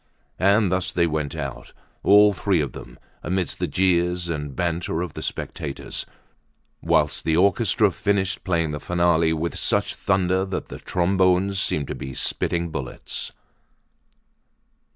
And 0.39 0.71
thus 0.71 0.91
they 0.91 1.05
went 1.05 1.35
out, 1.35 1.73
all 2.01 2.33
three 2.33 2.59
of 2.59 2.73
them, 2.73 2.97
amid 3.21 3.49
the 3.49 3.67
jeers 3.67 4.29
and 4.29 4.55
banter 4.55 5.03
of 5.03 5.13
the 5.13 5.21
spectators, 5.21 6.07
whilst 6.81 7.23
the 7.23 7.37
orchestra 7.37 7.91
finished 7.91 8.43
playing 8.43 8.71
the 8.71 8.79
finale 8.79 9.31
with 9.31 9.55
such 9.59 9.93
thunder 9.93 10.43
that 10.43 10.69
the 10.69 10.79
trombones 10.79 11.59
seemed 11.59 11.87
to 11.87 11.93
be 11.93 12.15
spitting 12.15 12.69
bullets. 12.71 13.31